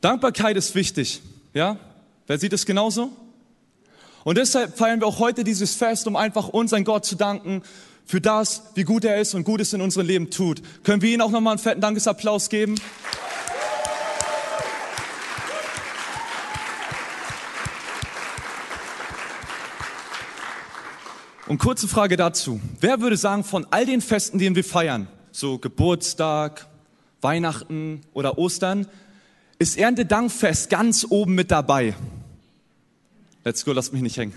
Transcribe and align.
Dankbarkeit 0.00 0.56
ist 0.56 0.76
wichtig, 0.76 1.20
ja? 1.54 1.76
Wer 2.28 2.38
sieht 2.38 2.52
es 2.52 2.64
genauso? 2.64 3.10
Und 4.22 4.38
deshalb 4.38 4.76
feiern 4.76 5.00
wir 5.00 5.08
auch 5.08 5.18
heute 5.18 5.42
dieses 5.42 5.74
Fest, 5.74 6.06
um 6.06 6.14
einfach 6.14 6.48
unseren 6.48 6.84
Gott 6.84 7.04
zu 7.04 7.16
danken 7.16 7.62
für 8.04 8.20
das, 8.20 8.62
wie 8.74 8.84
gut 8.84 9.04
er 9.04 9.20
ist 9.20 9.34
und 9.34 9.42
Gutes 9.42 9.72
in 9.72 9.80
unserem 9.80 10.06
Leben 10.06 10.30
tut. 10.30 10.62
Können 10.84 11.02
wir 11.02 11.12
ihm 11.12 11.20
auch 11.20 11.30
nochmal 11.30 11.52
einen 11.52 11.58
fetten 11.58 11.80
Dankesapplaus 11.80 12.48
geben? 12.48 12.76
Und 21.48 21.58
kurze 21.58 21.88
Frage 21.88 22.16
dazu. 22.16 22.60
Wer 22.80 23.00
würde 23.00 23.16
sagen, 23.16 23.42
von 23.42 23.66
all 23.70 23.84
den 23.84 24.00
Festen, 24.00 24.38
die 24.38 24.54
wir 24.54 24.64
feiern, 24.64 25.08
so 25.32 25.58
Geburtstag, 25.58 26.66
Weihnachten 27.20 28.02
oder 28.12 28.38
Ostern, 28.38 28.86
ist 29.58 29.76
Erntedankfest 29.76 30.70
ganz 30.70 31.06
oben 31.08 31.34
mit 31.34 31.50
dabei. 31.50 31.94
Let's 33.44 33.64
go, 33.64 33.72
lasst 33.72 33.92
mich 33.92 34.02
nicht 34.02 34.16
hängen. 34.16 34.34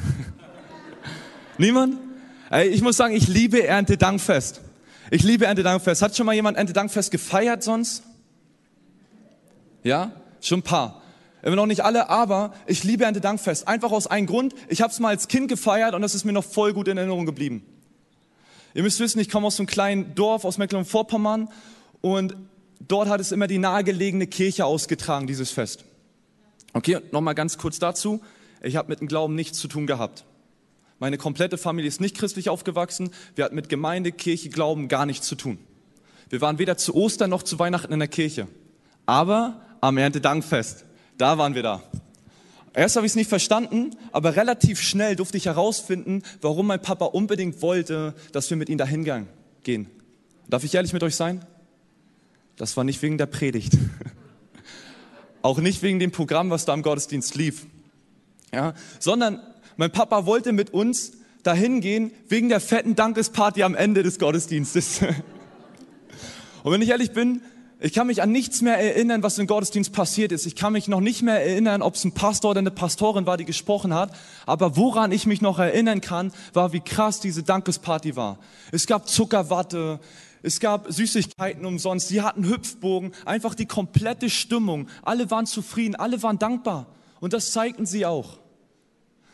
Niemand? 1.57 1.97
Ich 2.65 2.81
muss 2.81 2.97
sagen, 2.97 3.15
ich 3.15 3.27
liebe 3.27 3.65
Erntedankfest. 3.65 4.61
Ich 5.09 5.23
liebe 5.23 5.45
Erntedankfest. 5.45 6.01
Hat 6.01 6.15
schon 6.15 6.25
mal 6.25 6.33
jemand 6.33 6.57
Erntedankfest 6.57 7.11
gefeiert 7.11 7.63
sonst? 7.63 8.03
Ja? 9.83 10.11
Schon 10.41 10.59
ein 10.59 10.63
paar. 10.63 11.01
Immer 11.43 11.55
noch 11.55 11.65
nicht 11.65 11.81
alle, 11.81 12.09
aber 12.09 12.53
ich 12.65 12.83
liebe 12.83 13.03
Erntedankfest. 13.03 13.67
Einfach 13.67 13.91
aus 13.91 14.07
einem 14.07 14.27
Grund. 14.27 14.53
Ich 14.69 14.81
habe 14.81 14.91
es 14.91 14.99
mal 14.99 15.09
als 15.09 15.27
Kind 15.27 15.47
gefeiert 15.47 15.95
und 15.95 16.01
das 16.01 16.15
ist 16.15 16.25
mir 16.25 16.33
noch 16.33 16.43
voll 16.43 16.73
gut 16.73 16.87
in 16.87 16.97
Erinnerung 16.97 17.25
geblieben. 17.25 17.65
Ihr 18.73 18.83
müsst 18.83 18.99
wissen, 18.99 19.19
ich 19.19 19.29
komme 19.29 19.47
aus 19.47 19.59
einem 19.59 19.67
kleinen 19.67 20.15
Dorf 20.15 20.45
aus 20.45 20.57
Mecklenburg-Vorpommern 20.57 21.49
und 22.01 22.35
dort 22.87 23.09
hat 23.09 23.21
es 23.21 23.31
immer 23.31 23.47
die 23.47 23.57
nahegelegene 23.57 24.27
Kirche 24.27 24.65
ausgetragen, 24.65 25.27
dieses 25.27 25.51
Fest. 25.51 25.85
Okay, 26.73 26.99
nochmal 27.11 27.35
ganz 27.35 27.57
kurz 27.57 27.79
dazu. 27.79 28.21
Ich 28.61 28.75
habe 28.75 28.89
mit 28.89 29.01
dem 29.01 29.07
Glauben 29.07 29.35
nichts 29.35 29.57
zu 29.57 29.67
tun 29.67 29.87
gehabt. 29.87 30.23
Meine 30.99 31.17
komplette 31.17 31.57
Familie 31.57 31.87
ist 31.87 31.99
nicht 31.99 32.15
christlich 32.15 32.49
aufgewachsen. 32.49 33.09
Wir 33.35 33.45
hatten 33.45 33.55
mit 33.55 33.69
Gemeinde, 33.69 34.11
Kirche, 34.11 34.49
Glauben 34.49 34.87
gar 34.87 35.05
nichts 35.05 35.27
zu 35.27 35.35
tun. 35.35 35.57
Wir 36.29 36.41
waren 36.41 36.59
weder 36.59 36.77
zu 36.77 36.93
Ostern 36.95 37.29
noch 37.29 37.43
zu 37.43 37.59
Weihnachten 37.59 37.91
in 37.91 37.99
der 37.99 38.07
Kirche. 38.07 38.47
Aber 39.05 39.61
am 39.81 39.97
Erntedankfest, 39.97 40.85
da 41.17 41.37
waren 41.37 41.55
wir 41.55 41.63
da. 41.63 41.83
Erst 42.73 42.95
habe 42.95 43.05
ich 43.05 43.11
es 43.11 43.15
nicht 43.15 43.29
verstanden, 43.29 43.97
aber 44.13 44.35
relativ 44.37 44.79
schnell 44.79 45.15
durfte 45.15 45.37
ich 45.37 45.47
herausfinden, 45.47 46.23
warum 46.39 46.67
mein 46.67 46.81
Papa 46.81 47.05
unbedingt 47.05 47.61
wollte, 47.61 48.13
dass 48.31 48.49
wir 48.49 48.55
mit 48.55 48.69
ihm 48.69 48.77
dahin 48.77 49.25
gehen. 49.63 49.89
Darf 50.47 50.63
ich 50.63 50.73
ehrlich 50.73 50.93
mit 50.93 51.03
euch 51.03 51.15
sein? 51.15 51.45
Das 52.61 52.77
war 52.77 52.83
nicht 52.83 53.01
wegen 53.01 53.17
der 53.17 53.25
Predigt. 53.25 53.75
Auch 55.41 55.57
nicht 55.57 55.81
wegen 55.81 55.97
dem 55.97 56.11
Programm, 56.11 56.51
was 56.51 56.63
da 56.63 56.75
im 56.75 56.83
Gottesdienst 56.83 57.33
lief. 57.33 57.65
Ja, 58.53 58.75
sondern 58.99 59.39
mein 59.77 59.91
Papa 59.91 60.27
wollte 60.27 60.51
mit 60.51 60.71
uns 60.71 61.13
dahin 61.41 61.81
gehen 61.81 62.11
wegen 62.29 62.49
der 62.49 62.59
fetten 62.59 62.95
Dankesparty 62.95 63.63
am 63.63 63.73
Ende 63.73 64.03
des 64.03 64.19
Gottesdienstes. 64.19 65.01
Und 66.63 66.71
wenn 66.71 66.83
ich 66.83 66.89
ehrlich 66.89 67.13
bin, 67.13 67.41
ich 67.79 67.93
kann 67.93 68.05
mich 68.05 68.21
an 68.21 68.31
nichts 68.31 68.61
mehr 68.61 68.77
erinnern, 68.77 69.23
was 69.23 69.39
im 69.39 69.47
Gottesdienst 69.47 69.91
passiert 69.91 70.31
ist. 70.31 70.45
Ich 70.45 70.55
kann 70.55 70.73
mich 70.73 70.87
noch 70.87 71.01
nicht 71.01 71.23
mehr 71.23 71.43
erinnern, 71.43 71.81
ob 71.81 71.95
es 71.95 72.05
ein 72.05 72.11
Pastor 72.11 72.51
oder 72.51 72.59
eine 72.59 72.69
Pastorin 72.69 73.25
war, 73.25 73.37
die 73.37 73.45
gesprochen 73.45 73.95
hat. 73.95 74.11
Aber 74.45 74.77
woran 74.77 75.11
ich 75.11 75.25
mich 75.25 75.41
noch 75.41 75.57
erinnern 75.57 75.99
kann, 75.99 76.31
war, 76.53 76.73
wie 76.73 76.81
krass 76.81 77.19
diese 77.21 77.41
Dankesparty 77.41 78.15
war. 78.15 78.37
Es 78.71 78.85
gab 78.85 79.07
Zuckerwatte, 79.07 79.99
es 80.43 80.59
gab 80.59 80.91
Süßigkeiten 80.91 81.65
umsonst, 81.65 82.07
sie 82.07 82.21
hatten 82.21 82.47
Hüpfbogen, 82.47 83.13
einfach 83.25 83.53
die 83.53 83.67
komplette 83.67 84.29
Stimmung. 84.29 84.87
Alle 85.03 85.29
waren 85.29 85.45
zufrieden, 85.45 85.95
alle 85.95 86.21
waren 86.23 86.39
dankbar. 86.39 86.87
Und 87.19 87.33
das 87.33 87.51
zeigten 87.51 87.85
sie 87.85 88.05
auch. 88.05 88.39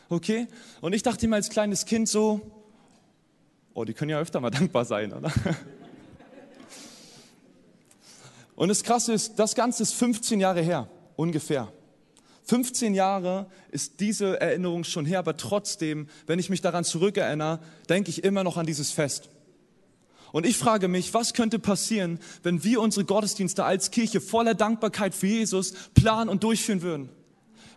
Okay? 0.09 0.47
Und 0.81 0.93
ich 0.93 1.03
dachte 1.03 1.27
mir 1.27 1.35
als 1.35 1.49
kleines 1.49 1.85
Kind 1.85 2.09
so, 2.09 2.41
oh, 3.73 3.85
die 3.85 3.93
können 3.93 4.11
ja 4.11 4.19
öfter 4.19 4.41
mal 4.41 4.49
dankbar 4.51 4.85
sein, 4.85 5.13
oder? 5.13 5.31
Und 8.55 8.69
das 8.69 8.83
Krasse 8.83 9.13
ist, 9.13 9.35
das 9.37 9.53
Ganze 9.53 9.83
ist 9.83 9.93
15 9.93 10.39
Jahre 10.39 10.61
her, 10.61 10.89
ungefähr. 11.15 11.71
15 12.45 12.95
Jahre 12.95 13.45
ist 13.71 13.99
diese 13.99 14.41
Erinnerung 14.41 14.83
schon 14.83 15.05
her, 15.05 15.19
aber 15.19 15.37
trotzdem, 15.37 16.07
wenn 16.25 16.39
ich 16.39 16.49
mich 16.49 16.61
daran 16.61 16.83
zurückerinnere, 16.83 17.59
denke 17.87 18.09
ich 18.09 18.23
immer 18.23 18.43
noch 18.43 18.57
an 18.57 18.65
dieses 18.65 18.91
Fest. 18.91 19.29
Und 20.37 20.45
ich 20.45 20.55
frage 20.55 20.87
mich, 20.87 21.15
was 21.15 21.33
könnte 21.33 21.57
passieren, 21.57 22.19
wenn 22.43 22.63
wir 22.63 22.79
unsere 22.79 23.03
Gottesdienste 23.03 23.65
als 23.65 23.89
Kirche 23.89 24.21
voller 24.21 24.53
Dankbarkeit 24.53 25.15
für 25.15 25.25
Jesus 25.25 25.73
planen 25.95 26.29
und 26.29 26.43
durchführen 26.43 26.83
würden? 26.83 27.09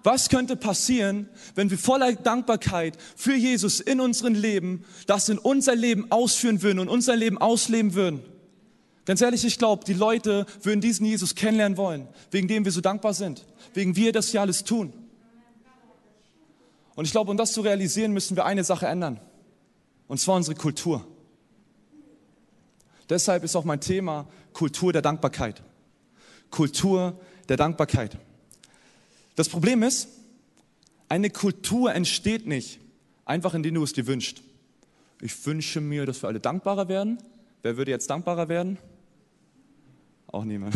Was 0.02 0.28
könnte 0.28 0.56
passieren, 0.56 1.26
wenn 1.54 1.70
wir 1.70 1.78
voller 1.78 2.12
Dankbarkeit 2.12 2.98
für 3.16 3.34
Jesus 3.34 3.80
in 3.80 3.98
unserem 3.98 4.34
Leben 4.34 4.84
das 5.06 5.30
in 5.30 5.38
unser 5.38 5.74
Leben 5.74 6.12
ausführen 6.12 6.60
würden 6.60 6.80
und 6.80 6.90
unser 6.90 7.16
Leben 7.16 7.38
ausleben 7.38 7.94
würden? 7.94 8.20
Ganz 9.06 9.22
ehrlich, 9.22 9.46
ich 9.46 9.56
glaube, 9.56 9.86
die 9.86 9.94
Leute 9.94 10.44
würden 10.62 10.82
diesen 10.82 11.06
Jesus 11.06 11.34
kennenlernen 11.34 11.78
wollen, 11.78 12.08
wegen 12.30 12.46
dem 12.46 12.66
wir 12.66 12.72
so 12.72 12.82
dankbar 12.82 13.14
sind, 13.14 13.46
wegen 13.72 13.96
wir 13.96 14.12
das 14.12 14.28
hier 14.28 14.42
alles 14.42 14.64
tun. 14.64 14.92
Und 16.94 17.06
ich 17.06 17.10
glaube, 17.10 17.30
um 17.30 17.38
das 17.38 17.54
zu 17.54 17.62
realisieren, 17.62 18.12
müssen 18.12 18.36
wir 18.36 18.44
eine 18.44 18.64
Sache 18.64 18.86
ändern. 18.86 19.18
Und 20.08 20.20
zwar 20.20 20.36
unsere 20.36 20.56
Kultur. 20.56 21.06
Deshalb 23.10 23.44
ist 23.44 23.56
auch 23.56 23.64
mein 23.64 23.80
Thema 23.80 24.26
Kultur 24.52 24.92
der 24.92 25.02
Dankbarkeit. 25.02 25.62
Kultur 26.50 27.20
der 27.48 27.56
Dankbarkeit. 27.56 28.16
Das 29.34 29.48
Problem 29.48 29.82
ist, 29.82 30.08
eine 31.08 31.30
Kultur 31.30 31.92
entsteht 31.92 32.46
nicht 32.46 32.78
einfach, 33.24 33.54
indem 33.54 33.74
du 33.74 33.82
es 33.82 33.92
dir 33.92 34.06
wünschst. 34.06 34.42
Ich 35.20 35.44
wünsche 35.44 35.80
mir, 35.80 36.06
dass 36.06 36.22
wir 36.22 36.28
alle 36.28 36.40
dankbarer 36.40 36.88
werden. 36.88 37.18
Wer 37.62 37.76
würde 37.76 37.90
jetzt 37.90 38.08
dankbarer 38.08 38.48
werden? 38.48 38.78
Auch 40.28 40.44
niemand. 40.44 40.74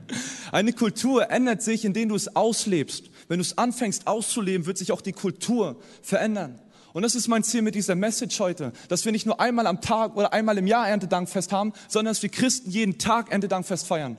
Eine 0.52 0.72
Kultur 0.72 1.30
ändert 1.30 1.62
sich, 1.62 1.84
indem 1.84 2.10
du 2.10 2.14
es 2.14 2.36
auslebst. 2.36 3.10
Wenn 3.26 3.38
du 3.38 3.42
es 3.42 3.58
anfängst 3.58 4.06
auszuleben, 4.06 4.66
wird 4.66 4.78
sich 4.78 4.92
auch 4.92 5.00
die 5.00 5.12
Kultur 5.12 5.80
verändern. 6.02 6.58
Und 6.92 7.02
das 7.02 7.14
ist 7.14 7.28
mein 7.28 7.42
Ziel 7.42 7.62
mit 7.62 7.74
dieser 7.74 7.94
Message 7.94 8.38
heute, 8.38 8.72
dass 8.88 9.04
wir 9.04 9.12
nicht 9.12 9.24
nur 9.24 9.40
einmal 9.40 9.66
am 9.66 9.80
Tag 9.80 10.14
oder 10.16 10.32
einmal 10.32 10.58
im 10.58 10.66
Jahr 10.66 10.88
Erntedankfest 10.88 11.52
haben, 11.52 11.72
sondern 11.88 12.12
dass 12.12 12.22
wir 12.22 12.28
Christen 12.28 12.70
jeden 12.70 12.98
Tag 12.98 13.30
Erntedankfest 13.30 13.86
feiern. 13.86 14.18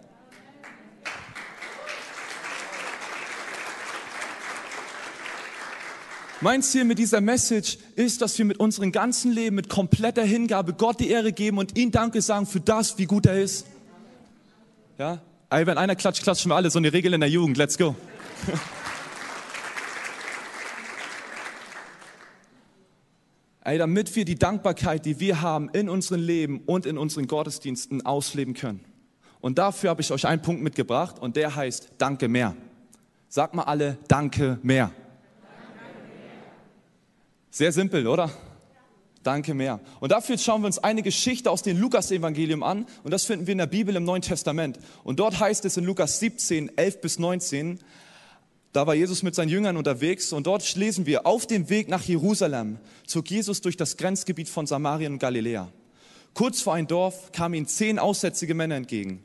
Mein 6.41 6.61
Ziel 6.61 6.84
mit 6.84 7.00
dieser 7.00 7.22
Message 7.22 7.78
ist, 7.95 8.22
dass 8.22 8.38
wir 8.38 8.44
mit 8.44 8.59
unserem 8.59 8.91
ganzen 8.91 9.31
Leben, 9.31 9.55
mit 9.55 9.69
kompletter 9.69 10.23
Hingabe 10.23 10.73
Gott 10.73 11.00
die 11.00 11.09
Ehre 11.09 11.31
geben 11.31 11.57
und 11.57 11.78
ihm 11.78 11.91
Danke 11.91 12.22
sagen 12.22 12.47
für 12.47 12.59
das, 12.59 12.97
wie 12.97 13.05
gut 13.05 13.28
er 13.28 13.40
ist. 13.40 13.66
Ja? 14.97 15.22
Wenn 15.50 15.78
einer 15.78 15.95
klatscht, 15.95 16.23
klatschen 16.23 16.51
wir 16.51 16.55
alle. 16.55 16.69
So 16.69 16.79
eine 16.79 16.91
Regel 16.91 17.13
in 17.13 17.22
der 17.22 17.29
Jugend. 17.29 17.55
Let's 17.55 17.78
go. 17.78 17.95
Ey, 23.66 23.78
damit 23.78 24.13
wir 24.16 24.25
die 24.25 24.35
Dankbarkeit, 24.35 25.06
die 25.06 25.22
wir 25.22 25.41
haben 25.41 25.69
in 25.69 25.88
unserem 25.88 26.22
Leben 26.22 26.62
und 26.66 26.85
in 26.85 26.97
unseren 26.97 27.28
Gottesdiensten 27.28 28.06
ausleben 28.06 28.53
können. 28.53 28.84
Und 29.40 29.57
dafür 29.57 29.90
habe 29.90 30.01
ich 30.01 30.12
euch 30.12 30.28
einen 30.28 30.41
Punkt 30.41 30.62
mitgebracht 30.62 31.19
und 31.19 31.38
der 31.38 31.56
heißt 31.56 31.94
Danke 31.97 32.28
mehr. 32.28 32.56
Sag 33.29 33.53
mal 33.53 33.63
alle 33.63 33.97
Danke 34.09 34.59
mehr. 34.63 34.91
Sehr 37.52 37.72
simpel, 37.72 38.06
oder? 38.07 38.29
Danke 39.22 39.53
mehr. 39.53 39.79
Und 40.02 40.12
dafür 40.12 40.38
schauen 40.38 40.62
wir 40.62 40.68
uns 40.68 40.79
eine 40.79 41.02
Geschichte 41.02 41.50
aus 41.50 41.63
dem 41.63 41.79
Lukas-Evangelium 41.79 42.63
an. 42.63 42.85
Und 43.03 43.12
das 43.12 43.23
finden 43.23 43.47
wir 43.47 43.53
in 43.53 43.59
der 43.59 43.68
Bibel 43.68 43.96
im 43.96 44.03
Neuen 44.03 44.22
Testament. 44.22 44.78
Und 45.06 45.22
dort 45.22 45.40
heißt 45.40 45.63
es 45.63 45.78
in 45.78 45.85
Lukas 45.85 46.19
17, 46.19 46.78
11 46.78 47.00
bis 47.00 47.19
19, 47.19 47.79
da 48.73 48.87
war 48.87 48.96
Jesus 48.96 49.22
mit 49.22 49.35
seinen 49.35 49.49
Jüngern 49.49 49.78
unterwegs 49.78 50.34
und 50.34 50.47
dort 50.47 50.75
lesen 50.75 51.05
wir, 51.05 51.28
auf 51.28 51.46
dem 51.46 51.70
Weg 51.70 51.90
nach 51.90 52.03
Jerusalem 52.03 52.79
zog 53.05 53.29
Jesus 53.29 53.61
durch 53.61 53.78
das 53.78 53.97
Grenzgebiet 53.97 54.49
von 54.49 54.66
Samarien 54.66 55.14
und 55.14 55.20
Galiläa. 55.20 55.72
Kurz 56.34 56.61
vor 56.61 56.73
ein 56.73 56.87
Dorf 56.87 57.31
kamen 57.31 57.53
ihm 57.53 57.67
zehn 57.67 57.99
aussätzige 57.99 58.55
Männer 58.55 58.75
entgegen. 58.75 59.22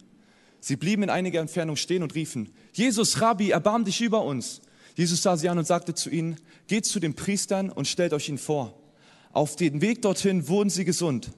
Sie 0.61 0.77
blieben 0.77 1.05
in 1.05 1.11
einiger 1.11 1.41
Entfernung 1.41 1.77
stehen 1.77 2.03
und 2.03 2.15
riefen, 2.15 2.53
Jesus, 2.75 3.23
Rabbi, 3.23 3.51
erbarm 3.51 3.85
dich 3.85 4.03
über 4.03 4.23
uns. 4.23 4.61
Jesus 4.95 5.23
sah 5.23 5.37
sie 5.37 5.49
an 5.49 5.59
und 5.59 5.67
sagte 5.67 5.95
zu 5.95 6.11
ihnen, 6.11 6.37
geht 6.67 6.85
zu 6.85 7.01
den 7.01 7.15
Priestern 7.15 7.71
und 7.71 7.89
stellt 7.89 8.13
euch 8.13 8.29
ihn 8.29 8.37
vor. 8.37 8.75
Auf 9.33 9.57
dem 9.57 9.81
Weg 9.81 10.03
dorthin 10.03 10.49
wurden 10.49 10.69
sie 10.69 10.85
gesund. 10.85 11.31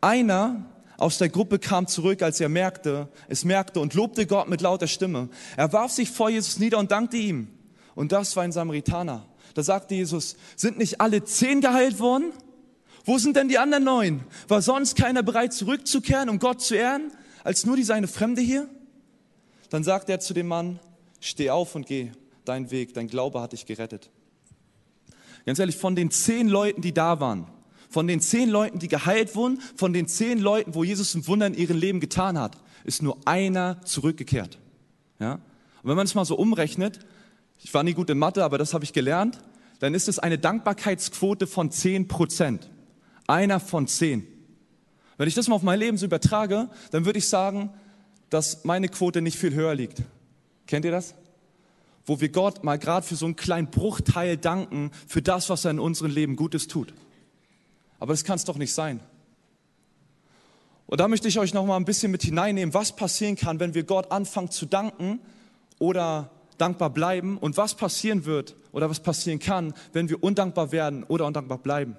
Einer 0.00 0.66
aus 0.96 1.18
der 1.18 1.28
Gruppe 1.28 1.58
kam 1.58 1.86
zurück, 1.86 2.22
als 2.22 2.40
er 2.40 2.48
merkte, 2.48 3.08
es 3.28 3.44
merkte 3.44 3.80
und 3.80 3.94
lobte 3.94 4.26
Gott 4.26 4.48
mit 4.48 4.60
lauter 4.60 4.86
Stimme. 4.86 5.28
Er 5.56 5.72
warf 5.72 5.92
sich 5.92 6.10
vor 6.10 6.30
Jesus 6.30 6.58
nieder 6.58 6.78
und 6.78 6.90
dankte 6.90 7.16
ihm. 7.16 7.48
Und 7.94 8.12
das 8.12 8.36
war 8.36 8.42
ein 8.42 8.52
Samaritaner. 8.52 9.26
Da 9.54 9.62
sagte 9.62 9.94
Jesus, 9.94 10.36
sind 10.56 10.78
nicht 10.78 11.00
alle 11.00 11.24
zehn 11.24 11.60
geheilt 11.60 12.00
worden? 12.00 12.32
Wo 13.04 13.18
sind 13.18 13.36
denn 13.36 13.48
die 13.48 13.58
anderen 13.58 13.84
neun? 13.84 14.24
War 14.48 14.62
sonst 14.62 14.96
keiner 14.96 15.22
bereit 15.22 15.52
zurückzukehren, 15.52 16.28
um 16.28 16.38
Gott 16.38 16.62
zu 16.62 16.74
ehren, 16.74 17.12
als 17.44 17.66
nur 17.66 17.76
die 17.76 17.82
seine 17.82 18.08
Fremde 18.08 18.40
hier? 18.40 18.68
Dann 19.70 19.84
sagte 19.84 20.12
er 20.12 20.20
zu 20.20 20.34
dem 20.34 20.46
Mann, 20.46 20.78
Steh 21.24 21.50
auf 21.50 21.76
und 21.76 21.86
geh 21.86 22.10
deinen 22.44 22.72
Weg. 22.72 22.94
Dein 22.94 23.06
Glaube 23.06 23.40
hat 23.40 23.52
dich 23.52 23.64
gerettet. 23.64 24.10
Ganz 25.46 25.60
ehrlich, 25.60 25.76
von 25.76 25.94
den 25.94 26.10
zehn 26.10 26.48
Leuten, 26.48 26.82
die 26.82 26.92
da 26.92 27.20
waren, 27.20 27.46
von 27.88 28.08
den 28.08 28.20
zehn 28.20 28.48
Leuten, 28.48 28.80
die 28.80 28.88
geheilt 28.88 29.36
wurden, 29.36 29.60
von 29.76 29.92
den 29.92 30.08
zehn 30.08 30.40
Leuten, 30.40 30.74
wo 30.74 30.82
Jesus 30.82 31.14
ein 31.14 31.26
Wunder 31.28 31.46
in 31.46 31.54
ihrem 31.54 31.78
Leben 31.78 32.00
getan 32.00 32.38
hat, 32.38 32.58
ist 32.84 33.02
nur 33.02 33.18
einer 33.24 33.80
zurückgekehrt. 33.84 34.58
Ja? 35.20 35.34
Und 35.34 35.90
wenn 35.90 35.96
man 35.96 36.06
es 36.06 36.16
mal 36.16 36.24
so 36.24 36.34
umrechnet, 36.34 36.98
ich 37.62 37.72
war 37.72 37.84
nie 37.84 37.94
gut 37.94 38.10
in 38.10 38.18
Mathe, 38.18 38.44
aber 38.44 38.58
das 38.58 38.74
habe 38.74 38.84
ich 38.84 38.92
gelernt, 38.92 39.38
dann 39.78 39.94
ist 39.94 40.08
es 40.08 40.18
eine 40.18 40.38
Dankbarkeitsquote 40.38 41.46
von 41.46 41.70
zehn 41.70 42.08
Prozent. 42.08 42.70
Einer 43.26 43.60
von 43.60 43.86
zehn. 43.86 44.26
Wenn 45.16 45.28
ich 45.28 45.34
das 45.34 45.48
mal 45.48 45.54
auf 45.54 45.62
mein 45.62 45.78
Leben 45.78 45.96
so 45.96 46.06
übertrage, 46.06 46.68
dann 46.90 47.04
würde 47.04 47.18
ich 47.18 47.28
sagen, 47.28 47.70
dass 48.30 48.64
meine 48.64 48.88
Quote 48.88 49.22
nicht 49.22 49.38
viel 49.38 49.54
höher 49.54 49.74
liegt. 49.74 50.02
Kennt 50.66 50.84
ihr 50.84 50.90
das? 50.90 51.14
Wo 52.04 52.20
wir 52.20 52.30
Gott 52.30 52.64
mal 52.64 52.78
gerade 52.78 53.06
für 53.06 53.14
so 53.14 53.26
einen 53.26 53.36
kleinen 53.36 53.70
Bruchteil 53.70 54.36
danken, 54.36 54.90
für 55.06 55.22
das, 55.22 55.48
was 55.48 55.64
er 55.64 55.70
in 55.70 55.78
unserem 55.78 56.10
Leben 56.10 56.34
Gutes 56.34 56.66
tut. 56.66 56.92
Aber 58.00 58.12
das 58.12 58.24
kann 58.24 58.36
es 58.36 58.44
doch 58.44 58.58
nicht 58.58 58.72
sein. 58.72 58.98
Und 60.86 60.98
da 60.98 61.06
möchte 61.06 61.28
ich 61.28 61.38
euch 61.38 61.54
noch 61.54 61.64
mal 61.64 61.76
ein 61.76 61.84
bisschen 61.84 62.10
mit 62.10 62.22
hineinnehmen, 62.22 62.74
was 62.74 62.96
passieren 62.96 63.36
kann, 63.36 63.60
wenn 63.60 63.74
wir 63.74 63.84
Gott 63.84 64.10
anfangen 64.10 64.50
zu 64.50 64.66
danken 64.66 65.20
oder 65.78 66.30
dankbar 66.62 66.90
bleiben 66.90 67.36
und 67.38 67.56
was 67.56 67.74
passieren 67.74 68.24
wird 68.24 68.56
oder 68.70 68.88
was 68.88 69.00
passieren 69.00 69.40
kann, 69.40 69.74
wenn 69.92 70.08
wir 70.08 70.22
undankbar 70.22 70.70
werden 70.70 71.02
oder 71.02 71.26
undankbar 71.26 71.58
bleiben. 71.58 71.96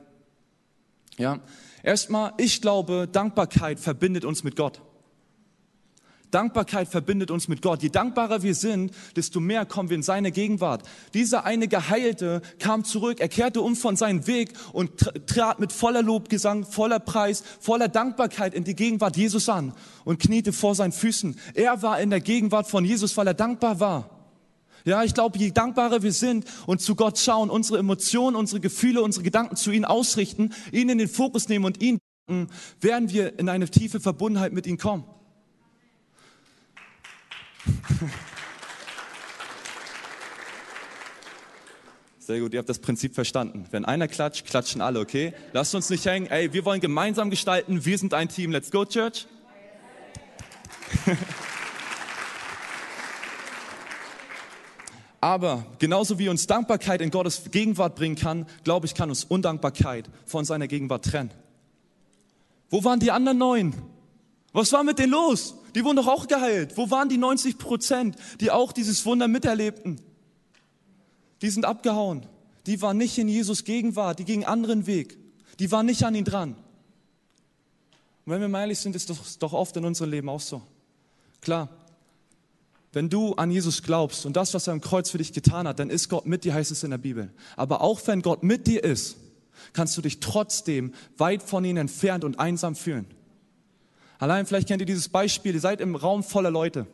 Ja, 1.17 1.39
erstmal, 1.83 2.33
ich 2.37 2.61
glaube, 2.61 3.09
Dankbarkeit 3.11 3.79
verbindet 3.79 4.23
uns 4.23 4.43
mit 4.43 4.55
Gott. 4.55 4.81
Dankbarkeit 6.31 6.87
verbindet 6.87 7.29
uns 7.29 7.47
mit 7.47 7.61
Gott. 7.61 7.83
Je 7.83 7.89
dankbarer 7.89 8.41
wir 8.41 8.55
sind, 8.55 8.91
desto 9.15 9.39
mehr 9.39 9.65
kommen 9.65 9.89
wir 9.89 9.97
in 9.97 10.01
seine 10.01 10.31
Gegenwart. 10.31 10.81
Dieser 11.13 11.45
eine 11.45 11.67
Geheilte 11.67 12.41
kam 12.57 12.83
zurück, 12.83 13.19
er 13.19 13.27
kehrte 13.27 13.61
um 13.61 13.75
von 13.75 13.95
seinem 13.95 14.25
Weg 14.25 14.53
und 14.71 14.91
trat 15.27 15.59
mit 15.59 15.71
voller 15.71 16.01
Lobgesang, 16.01 16.65
voller 16.65 16.99
Preis, 16.99 17.43
voller 17.59 17.89
Dankbarkeit 17.89 18.55
in 18.55 18.63
die 18.63 18.75
Gegenwart 18.75 19.15
Jesus 19.15 19.47
an 19.49 19.73
und 20.05 20.19
kniete 20.19 20.53
vor 20.53 20.73
seinen 20.73 20.93
Füßen. 20.93 21.37
Er 21.53 21.83
war 21.83 21.99
in 21.99 22.09
der 22.09 22.21
Gegenwart 22.21 22.67
von 22.67 22.83
Jesus, 22.83 23.15
weil 23.17 23.27
er 23.27 23.35
dankbar 23.35 23.79
war. 23.79 24.22
Ja, 24.85 25.03
ich 25.03 25.13
glaube, 25.13 25.37
je 25.37 25.51
dankbarer 25.51 26.03
wir 26.03 26.11
sind 26.11 26.45
und 26.65 26.81
zu 26.81 26.95
Gott 26.95 27.17
schauen, 27.17 27.49
unsere 27.49 27.79
Emotionen, 27.79 28.35
unsere 28.35 28.59
Gefühle, 28.59 29.01
unsere 29.01 29.23
Gedanken 29.23 29.55
zu 29.55 29.71
ihm 29.71 29.85
ausrichten, 29.85 30.53
ihn 30.71 30.89
in 30.89 30.97
den 30.97 31.07
Fokus 31.07 31.47
nehmen 31.47 31.65
und 31.65 31.81
ihn 31.81 31.99
danken, 32.27 32.53
werden 32.81 33.09
wir 33.09 33.39
in 33.39 33.49
eine 33.49 33.69
tiefe 33.69 33.99
Verbundenheit 33.99 34.51
mit 34.53 34.67
ihm 34.67 34.77
kommen. 34.77 35.05
Sehr 42.19 42.39
gut, 42.39 42.53
ihr 42.53 42.59
habt 42.59 42.69
das 42.69 42.79
Prinzip 42.79 43.15
verstanden. 43.15 43.65
Wenn 43.71 43.83
einer 43.83 44.07
klatscht, 44.07 44.45
klatschen 44.45 44.81
alle, 44.81 44.99
okay? 44.99 45.33
Lasst 45.51 45.75
uns 45.75 45.89
nicht 45.89 46.05
hängen. 46.05 46.27
Ey, 46.27 46.53
wir 46.53 46.63
wollen 46.63 46.79
gemeinsam 46.79 47.29
gestalten. 47.29 47.83
Wir 47.83 47.97
sind 47.97 48.13
ein 48.13 48.29
Team. 48.29 48.51
Let's 48.51 48.71
go, 48.71 48.85
Church. 48.85 49.27
Aber 55.23 55.65
genauso 55.79 56.19
wie 56.19 56.27
uns 56.27 56.47
Dankbarkeit 56.47 56.99
in 56.99 57.09
Gottes 57.09 57.43
Gegenwart 57.49 57.95
bringen 57.95 58.17
kann, 58.17 58.45
glaube 58.65 58.87
ich, 58.87 58.93
kann 58.93 59.07
uns 59.07 59.23
Undankbarkeit 59.23 60.09
von 60.25 60.43
seiner 60.43 60.67
Gegenwart 60.67 61.05
trennen. 61.05 61.31
Wo 62.69 62.83
waren 62.83 62.99
die 62.99 63.09
anderen 63.09 63.37
neun? 63.37 63.73
Was 64.51 64.73
war 64.73 64.83
mit 64.83 64.99
denen 64.99 65.13
los? 65.13 65.55
Die 65.75 65.85
wurden 65.85 65.95
doch 65.95 66.09
auch 66.09 66.27
geheilt. 66.27 66.75
Wo 66.75 66.91
waren 66.91 67.07
die 67.07 67.17
90 67.17 67.57
Prozent, 67.57 68.17
die 68.41 68.51
auch 68.51 68.73
dieses 68.73 69.05
Wunder 69.05 69.29
miterlebten? 69.29 70.01
Die 71.41 71.49
sind 71.49 71.63
abgehauen. 71.63 72.25
Die 72.65 72.81
waren 72.81 72.97
nicht 72.97 73.17
in 73.17 73.29
Jesus 73.29 73.63
Gegenwart, 73.63 74.19
die 74.19 74.25
gingen 74.25 74.43
anderen 74.43 74.87
Weg. 74.87 75.17
Die 75.57 75.71
waren 75.71 75.85
nicht 75.85 76.03
an 76.03 76.15
ihn 76.15 76.25
dran. 76.25 76.57
Und 78.25 78.33
wenn 78.33 78.41
wir 78.41 78.49
mal 78.49 78.59
ehrlich 78.59 78.79
sind, 78.79 78.93
ist 78.93 79.09
das 79.09 79.39
doch 79.39 79.53
oft 79.53 79.77
in 79.77 79.85
unserem 79.85 80.11
Leben 80.11 80.27
auch 80.27 80.41
so. 80.41 80.61
Klar, 81.39 81.69
wenn 82.93 83.09
du 83.09 83.33
an 83.33 83.49
Jesus 83.49 83.81
glaubst 83.81 84.25
und 84.25 84.37
das, 84.37 84.53
was 84.53 84.67
er 84.67 84.73
am 84.73 84.81
Kreuz 84.81 85.09
für 85.09 85.17
dich 85.17 85.33
getan 85.33 85.67
hat, 85.67 85.79
dann 85.79 85.89
ist 85.89 86.09
Gott 86.09 86.27
mit 86.27 86.43
dir, 86.43 86.53
heißt 86.53 86.71
es 86.71 86.83
in 86.83 86.91
der 86.91 86.99
Bibel. 86.99 87.33
Aber 87.57 87.81
auch 87.81 87.99
wenn 88.05 88.21
Gott 88.21 88.43
mit 88.43 88.67
dir 88.67 88.83
ist, 88.83 89.17
kannst 89.73 89.97
du 89.97 90.01
dich 90.01 90.19
trotzdem 90.19 90.93
weit 91.17 91.41
von 91.41 91.65
ihm 91.65 91.77
entfernt 91.77 92.23
und 92.23 92.39
einsam 92.39 92.75
fühlen. 92.75 93.07
Allein 94.19 94.45
vielleicht 94.45 94.67
kennt 94.67 94.81
ihr 94.81 94.85
dieses 94.85 95.09
Beispiel, 95.09 95.55
ihr 95.55 95.59
seid 95.59 95.81
im 95.81 95.95
Raum 95.95 96.23
voller 96.23 96.51
Leute. 96.51 96.85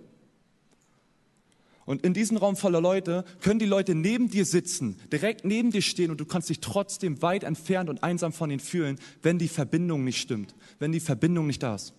Und 1.86 2.04
in 2.04 2.14
diesem 2.14 2.38
Raum 2.38 2.56
voller 2.56 2.82
Leute 2.82 3.26
können 3.42 3.60
die 3.60 3.66
Leute 3.66 3.94
neben 3.94 4.30
dir 4.30 4.46
sitzen, 4.46 4.96
direkt 5.12 5.44
neben 5.44 5.72
dir 5.72 5.82
stehen 5.82 6.12
und 6.12 6.22
du 6.22 6.26
kannst 6.26 6.48
dich 6.48 6.62
trotzdem 6.62 7.22
weit 7.22 7.44
entfernt 7.44 7.90
und 7.90 8.04
einsam 8.04 8.32
von 8.32 8.52
ihnen 8.52 8.60
fühlen, 8.60 9.00
wenn 9.22 9.38
die 9.38 9.48
Verbindung 9.48 10.04
nicht 10.04 10.22
stimmt, 10.22 10.56
wenn 10.78 10.92
die 10.92 11.00
Verbindung 11.00 11.48
nicht 11.48 11.62
da 11.62 11.76
ist. 11.76 11.94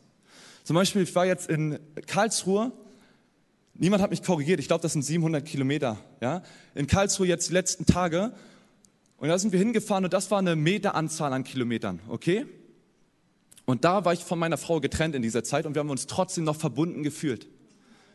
Zum 0.65 0.75
Beispiel, 0.75 1.03
ich 1.03 1.15
war 1.15 1.27
jetzt 1.27 1.51
in 1.51 1.79
Karlsruhe, 2.07 2.73
niemand 3.81 4.03
hat 4.03 4.11
mich 4.11 4.23
korrigiert, 4.23 4.61
ich 4.61 4.69
glaube, 4.69 4.83
das 4.83 4.93
sind 4.93 5.03
700 5.03 5.45
Kilometer, 5.45 5.99
ja, 6.21 6.43
in 6.75 6.87
Karlsruhe 6.87 7.27
jetzt 7.27 7.49
die 7.49 7.55
letzten 7.55 7.87
Tage. 7.87 8.33
Und 9.17 9.29
da 9.29 9.39
sind 9.39 9.53
wir 9.53 9.59
hingefahren 9.59 10.05
und 10.05 10.13
das 10.13 10.31
war 10.31 10.39
eine 10.39 10.57
Meteranzahl 10.57 11.33
an 11.33 11.45
Kilometern, 11.45 12.01
okay? 12.09 12.47
Und 13.67 13.85
da 13.85 14.05
war 14.05 14.13
ich 14.13 14.21
von 14.21 14.39
meiner 14.39 14.57
Frau 14.57 14.81
getrennt 14.81 15.15
in 15.15 15.23
dieser 15.23 15.45
Zeit 15.45 15.67
und 15.67 15.75
wir 15.75 15.81
haben 15.81 15.91
uns 15.91 16.07
trotzdem 16.07 16.45
noch 16.45 16.57
verbunden 16.57 17.03
gefühlt. 17.03 17.49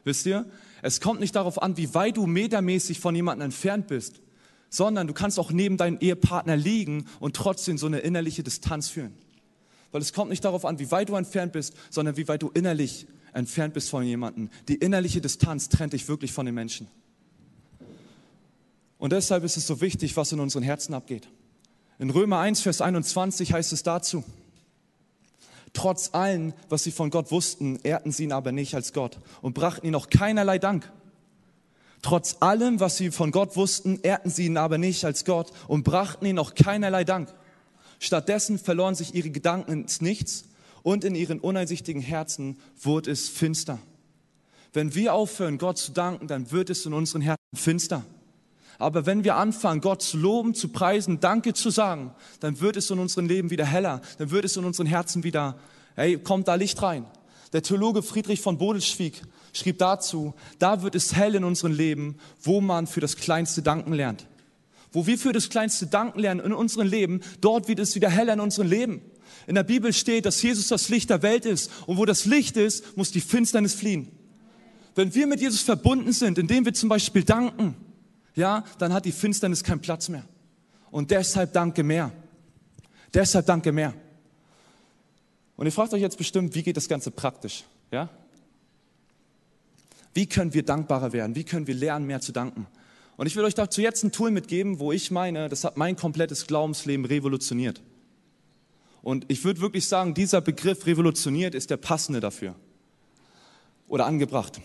Wisst 0.03 0.25
ihr? 0.25 0.45
Es 0.81 1.01
kommt 1.01 1.19
nicht 1.19 1.35
darauf 1.35 1.61
an, 1.61 1.77
wie 1.77 1.93
weit 1.93 2.17
du 2.17 2.25
metermäßig 2.25 2.99
von 2.99 3.15
jemandem 3.15 3.45
entfernt 3.45 3.87
bist, 3.87 4.21
sondern 4.69 5.07
du 5.07 5.13
kannst 5.13 5.39
auch 5.39 5.51
neben 5.51 5.77
deinem 5.77 5.97
Ehepartner 5.99 6.57
liegen 6.57 7.05
und 7.19 7.35
trotzdem 7.35 7.77
so 7.77 7.85
eine 7.85 7.99
innerliche 7.99 8.43
Distanz 8.43 8.89
fühlen. 8.89 9.15
Weil 9.91 10.01
es 10.01 10.13
kommt 10.13 10.29
nicht 10.29 10.43
darauf 10.43 10.65
an, 10.65 10.79
wie 10.79 10.91
weit 10.91 11.09
du 11.09 11.15
entfernt 11.15 11.53
bist, 11.53 11.75
sondern 11.89 12.17
wie 12.17 12.27
weit 12.27 12.41
du 12.41 12.49
innerlich 12.53 13.07
entfernt 13.35 13.73
bist 13.73 13.89
von 13.89 14.03
jemandem. 14.03 14.49
Die 14.67 14.75
innerliche 14.75 15.21
Distanz 15.21 15.69
trennt 15.69 15.93
dich 15.93 16.07
wirklich 16.07 16.31
von 16.31 16.45
den 16.45 16.55
Menschen. 16.55 16.87
Und 18.97 19.11
deshalb 19.11 19.43
ist 19.43 19.57
es 19.57 19.67
so 19.67 19.81
wichtig, 19.81 20.17
was 20.17 20.31
in 20.31 20.39
unseren 20.39 20.63
Herzen 20.63 20.93
abgeht. 20.93 21.27
In 21.99 22.09
Römer 22.09 22.39
1, 22.39 22.61
Vers 22.61 22.81
21 22.81 23.53
heißt 23.53 23.73
es 23.73 23.83
dazu, 23.83 24.23
Trotz 25.73 26.13
allem, 26.13 26.53
was 26.69 26.83
sie 26.85 26.91
von 26.91 27.09
Gott 27.09 27.31
wussten, 27.31 27.79
ehrten 27.83 28.13
sie 28.13 28.23
ihn 28.23 28.31
aber 28.31 28.53
nicht 28.53 28.75
als 28.75 28.93
Gott 28.93 29.19
und 29.41 29.53
brachten 29.53 29.85
ihm 29.85 29.95
auch 29.95 30.09
keinerlei 30.09 30.57
Dank. 30.57 30.89
Trotz 32.01 32.37
allem, 32.39 32.79
was 32.79 32.95
sie 32.95 33.11
von 33.11 33.31
Gott 33.31 33.57
wussten, 33.57 33.99
ehrten 34.01 34.29
sie 34.29 34.45
ihn 34.45 34.55
aber 34.55 34.77
nicht 34.77 35.03
als 35.03 35.25
Gott 35.25 35.51
und 35.67 35.83
brachten 35.83 36.25
ihm 36.25 36.39
auch 36.39 36.55
keinerlei 36.55 37.03
Dank. 37.03 37.33
Stattdessen 37.99 38.57
verloren 38.57 38.95
sich 38.95 39.15
ihre 39.15 39.31
Gedanken 39.31 39.81
ins 39.81 39.99
Nichts 39.99 40.45
und 40.85 41.03
in 41.03 41.15
ihren 41.15 41.39
uneinsichtigen 41.39 41.99
Herzen 41.99 42.59
wurde 42.79 43.09
es 43.09 43.27
finster. 43.27 43.79
Wenn 44.71 44.93
wir 44.93 45.15
aufhören, 45.15 45.57
Gott 45.57 45.79
zu 45.79 45.91
danken, 45.91 46.27
dann 46.27 46.51
wird 46.51 46.69
es 46.69 46.85
in 46.85 46.93
unseren 46.93 47.23
Herzen 47.23 47.41
finster. 47.55 48.05
Aber 48.77 49.07
wenn 49.07 49.23
wir 49.23 49.35
anfangen, 49.35 49.81
Gott 49.81 50.03
zu 50.03 50.15
loben, 50.15 50.53
zu 50.53 50.67
preisen, 50.67 51.19
Danke 51.19 51.55
zu 51.55 51.71
sagen, 51.71 52.11
dann 52.39 52.59
wird 52.59 52.77
es 52.77 52.91
in 52.91 52.99
unserem 52.99 53.25
Leben 53.25 53.49
wieder 53.49 53.65
heller, 53.65 53.99
dann 54.19 54.29
wird 54.29 54.45
es 54.45 54.57
in 54.57 54.63
unseren 54.63 54.85
Herzen 54.85 55.23
wieder, 55.23 55.57
hey, 55.95 56.19
kommt 56.19 56.47
da 56.47 56.53
Licht 56.53 56.79
rein. 56.83 57.07
Der 57.51 57.63
Theologe 57.63 58.03
Friedrich 58.03 58.41
von 58.41 58.59
Bodelschwig 58.59 59.23
schrieb 59.53 59.79
dazu, 59.79 60.35
da 60.59 60.83
wird 60.83 60.93
es 60.93 61.15
hell 61.15 61.33
in 61.33 61.45
unserem 61.45 61.73
Leben, 61.73 62.19
wo 62.43 62.61
man 62.61 62.85
für 62.85 63.01
das 63.01 63.15
kleinste 63.15 63.63
Danken 63.63 63.93
lernt. 63.93 64.27
Wo 64.91 65.07
wir 65.07 65.17
für 65.17 65.33
das 65.33 65.49
kleinste 65.49 65.87
Danken 65.87 66.19
lernen 66.19 66.41
in 66.41 66.53
unserem 66.53 66.87
Leben, 66.87 67.21
dort 67.41 67.67
wird 67.67 67.79
es 67.79 67.95
wieder 67.95 68.11
heller 68.11 68.33
in 68.33 68.39
unserem 68.39 68.69
Leben. 68.69 69.01
In 69.47 69.55
der 69.55 69.63
Bibel 69.63 69.93
steht, 69.93 70.25
dass 70.25 70.41
Jesus 70.41 70.67
das 70.67 70.89
Licht 70.89 71.09
der 71.09 71.21
Welt 71.21 71.45
ist. 71.45 71.71
Und 71.85 71.97
wo 71.97 72.05
das 72.05 72.25
Licht 72.25 72.57
ist, 72.57 72.97
muss 72.97 73.11
die 73.11 73.21
Finsternis 73.21 73.73
fliehen. 73.73 74.11
Wenn 74.95 75.13
wir 75.13 75.27
mit 75.27 75.41
Jesus 75.41 75.61
verbunden 75.61 76.13
sind, 76.13 76.37
indem 76.37 76.65
wir 76.65 76.73
zum 76.73 76.89
Beispiel 76.89 77.23
danken, 77.23 77.75
ja, 78.35 78.63
dann 78.79 78.93
hat 78.93 79.05
die 79.05 79.11
Finsternis 79.11 79.63
keinen 79.63 79.81
Platz 79.81 80.09
mehr. 80.09 80.23
Und 80.91 81.11
deshalb 81.11 81.53
danke 81.53 81.83
mehr. 81.83 82.11
Deshalb 83.13 83.45
danke 83.45 83.71
mehr. 83.71 83.93
Und 85.57 85.65
ihr 85.65 85.71
fragt 85.71 85.93
euch 85.93 86.01
jetzt 86.01 86.17
bestimmt, 86.17 86.55
wie 86.55 86.63
geht 86.63 86.77
das 86.77 86.87
Ganze 86.87 87.11
praktisch? 87.11 87.63
Ja? 87.91 88.09
Wie 90.13 90.27
können 90.27 90.53
wir 90.53 90.63
dankbarer 90.63 91.13
werden? 91.13 91.35
Wie 91.35 91.43
können 91.43 91.67
wir 91.67 91.75
lernen, 91.75 92.07
mehr 92.07 92.21
zu 92.21 92.31
danken? 92.31 92.67
Und 93.17 93.27
ich 93.27 93.35
will 93.35 93.43
euch 93.43 93.55
dazu 93.55 93.81
jetzt 93.81 94.03
ein 94.03 94.11
Tool 94.11 94.31
mitgeben, 94.31 94.79
wo 94.79 94.91
ich 94.91 95.11
meine, 95.11 95.47
das 95.47 95.63
hat 95.63 95.77
mein 95.77 95.95
komplettes 95.95 96.47
Glaubensleben 96.47 97.05
revolutioniert. 97.05 97.81
Und 99.05 99.25
ich 99.27 99.45
würde 99.45 99.61
wirklich 99.61 99.87
sagen, 99.87 100.15
dieser 100.15 100.41
Begriff 100.41 100.87
revolutioniert 100.87 101.53
ist 101.53 101.69
der 101.69 101.77
passende 101.77 102.21
dafür. 102.21 102.55
Oder 103.87 104.07
angebracht. 104.07 104.59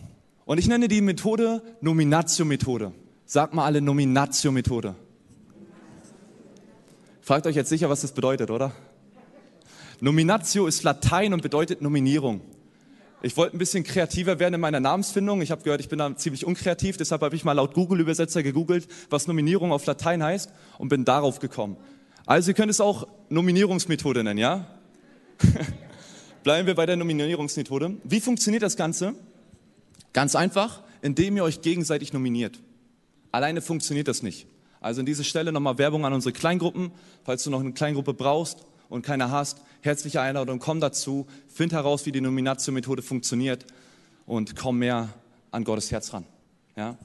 Und 0.47 0.57
ich 0.57 0.67
nenne 0.67 0.89
die 0.89 1.03
Methode 1.03 1.63
Nominatio-Methode. 1.83 2.93
Sag 3.27 3.53
mal 3.53 3.67
alle 3.67 3.83
Nominatio-Methode. 3.83 4.95
Fragt 7.21 7.47
euch 7.47 7.55
jetzt 7.55 7.69
sicher, 7.69 7.91
was 7.91 8.01
das 8.01 8.13
bedeutet, 8.13 8.51
oder? 8.51 8.73
Nominatio 10.01 10.67
ist 10.67 10.85
Latein 10.85 11.35
und 11.35 11.43
bedeutet 11.43 11.83
Nominierung. 11.83 12.41
Ich 13.21 13.37
wollte 13.37 13.55
ein 13.55 13.59
bisschen 13.59 13.85
kreativer 13.85 14.39
werden 14.39 14.55
in 14.55 14.61
meiner 14.63 14.81
Namensfindung. 14.81 15.43
Ich 15.43 15.51
habe 15.51 15.63
gehört, 15.63 15.83
ich 15.83 15.91
bin 15.91 15.99
da 15.99 16.17
ziemlich 16.17 16.47
unkreativ, 16.47 16.97
deshalb 16.97 17.21
habe 17.21 17.37
ich 17.37 17.45
mal 17.45 17.53
laut 17.53 17.75
Google-Übersetzer 17.75 18.43
gegoogelt, 18.43 18.89
was 19.11 19.27
Nominierung 19.27 19.71
auf 19.71 19.85
Latein 19.85 20.23
heißt 20.23 20.51
und 20.79 20.89
bin 20.89 21.05
darauf 21.05 21.41
gekommen. 21.41 21.77
Also 22.31 22.53
ihr 22.53 22.55
könnt 22.55 22.71
es 22.71 22.81
auch 22.81 23.09
Nominierungsmethode 23.29 24.23
nennen, 24.23 24.39
ja? 24.39 24.65
Bleiben 26.45 26.69
wir 26.69 26.77
bei 26.77 26.87
der 26.87 26.95
Nominierungsmethode. 26.95 27.97
Wie 28.05 28.21
funktioniert 28.21 28.63
das 28.63 28.77
Ganze? 28.77 29.17
Ganz 30.13 30.37
einfach, 30.37 30.81
indem 31.03 31.37
ihr 31.37 31.43
euch 31.43 31.61
gegenseitig 31.61 32.13
nominiert. 32.13 32.61
Alleine 33.33 33.61
funktioniert 33.61 34.07
das 34.07 34.23
nicht. 34.23 34.47
Also 34.81 35.01
an 35.01 35.07
dieser 35.07 35.25
Stelle 35.25 35.51
nochmal 35.51 35.79
Werbung 35.79 36.05
an 36.05 36.13
unsere 36.13 36.33
Kleingruppen. 36.33 36.93
Falls 37.25 37.43
du 37.43 37.51
noch 37.51 37.59
eine 37.59 37.73
Kleingruppe 37.73 38.15
brauchst 38.15 38.65
und 38.89 39.05
keine 39.05 39.33
hast, 39.33 39.61
herzliche 39.81 40.21
Einladung, 40.21 40.61
komm 40.61 40.81
dazu, 40.81 41.27
find 41.49 41.73
heraus, 41.73 42.07
wie 42.07 42.13
die 42.13 42.21
Nominatio-Methode 42.21 43.03
funktioniert 43.03 43.67
und 44.27 44.55
komm 44.55 44.79
mehr 44.79 45.09
an 45.51 45.65
Gottes 45.65 45.91
Herz 45.91 46.13
ran. 46.13 46.27
Ja? 46.77 46.97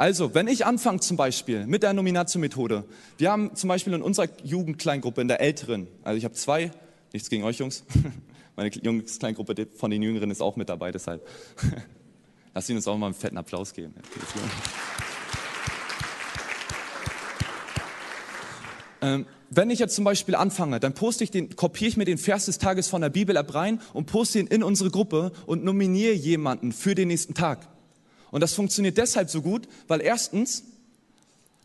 Also, 0.00 0.34
wenn 0.34 0.48
ich 0.48 0.64
anfange 0.64 1.00
zum 1.00 1.18
Beispiel 1.18 1.66
mit 1.66 1.82
der 1.82 1.92
Nominatio-Methode, 1.92 2.84
wir 3.18 3.30
haben 3.30 3.54
zum 3.54 3.68
Beispiel 3.68 3.92
in 3.92 4.00
unserer 4.00 4.28
Jugendkleingruppe, 4.42 5.20
in 5.20 5.28
der 5.28 5.42
Älteren, 5.42 5.88
also 6.02 6.16
ich 6.16 6.24
habe 6.24 6.32
zwei, 6.32 6.70
nichts 7.12 7.28
gegen 7.28 7.44
euch 7.44 7.58
Jungs, 7.58 7.84
meine 8.56 8.70
Jungs-Kleingruppe 8.70 9.66
von 9.76 9.90
den 9.90 10.00
Jüngeren 10.00 10.30
ist 10.30 10.40
auch 10.40 10.56
mit 10.56 10.70
dabei, 10.70 10.90
deshalb 10.90 11.28
lass 12.54 12.66
ihnen 12.70 12.78
uns 12.78 12.88
auch 12.88 12.96
mal 12.96 13.08
einen 13.08 13.14
fetten 13.14 13.36
Applaus 13.36 13.74
geben. 13.74 13.92
Ähm, 19.02 19.26
wenn 19.50 19.68
ich 19.68 19.80
jetzt 19.80 19.94
zum 19.94 20.06
Beispiel 20.06 20.34
anfange, 20.34 20.80
dann 20.80 20.94
poste 20.94 21.24
ich 21.24 21.30
den, 21.30 21.56
kopiere 21.56 21.90
ich 21.90 21.98
mir 21.98 22.06
den 22.06 22.16
Vers 22.16 22.46
des 22.46 22.56
Tages 22.56 22.88
von 22.88 23.02
der 23.02 23.10
Bibel-App 23.10 23.54
rein 23.54 23.82
und 23.92 24.06
poste 24.06 24.38
ihn 24.38 24.46
in 24.46 24.62
unsere 24.62 24.90
Gruppe 24.90 25.32
und 25.44 25.62
nominiere 25.62 26.14
jemanden 26.14 26.72
für 26.72 26.94
den 26.94 27.08
nächsten 27.08 27.34
Tag. 27.34 27.68
Und 28.30 28.40
das 28.40 28.54
funktioniert 28.54 28.96
deshalb 28.96 29.30
so 29.30 29.42
gut, 29.42 29.68
weil 29.88 30.00
erstens 30.00 30.64